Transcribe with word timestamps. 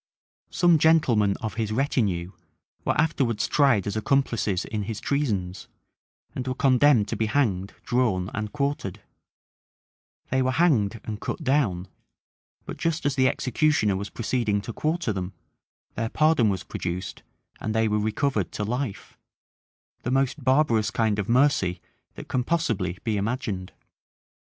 Some 0.49 0.79
gentlemen 0.79 1.37
of 1.41 1.53
his 1.61 1.71
retinue 1.71 2.31
were 2.83 2.99
afterwards 2.99 3.47
tried 3.47 3.85
as 3.85 3.95
accomplices 3.95 4.65
in 4.65 4.81
his 4.85 4.99
treasons, 4.99 5.67
and 6.33 6.47
were 6.47 6.55
condemned 6.55 7.07
to 7.09 7.15
be 7.15 7.27
hanged, 7.27 7.75
drawn, 7.83 8.31
and 8.33 8.51
quartered, 8.51 9.03
They 10.31 10.41
were 10.41 10.53
hanged 10.53 10.99
and 11.03 11.21
cut 11.21 11.43
down; 11.43 11.87
but 12.65 12.77
just 12.77 13.05
as 13.05 13.13
the 13.13 13.27
executioner 13.27 13.95
was 13.95 14.09
proceeding 14.09 14.59
to 14.61 14.73
quarter 14.73 15.13
them, 15.13 15.33
their 15.93 16.09
pardon 16.09 16.49
was 16.49 16.63
produced, 16.63 17.21
and 17.59 17.75
they 17.75 17.87
were 17.87 17.99
recovered 17.99 18.51
to 18.53 18.63
life;[*] 18.63 19.19
the 20.01 20.09
most 20.09 20.43
barbarous 20.43 20.89
kind 20.89 21.19
of 21.19 21.29
mercy 21.29 21.79
that 22.15 22.27
can 22.27 22.43
possibly 22.43 22.97
be 23.03 23.17
imagined! 23.17 23.71